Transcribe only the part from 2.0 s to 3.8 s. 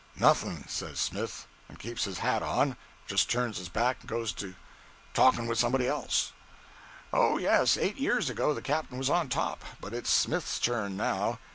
his hat on, and just turns his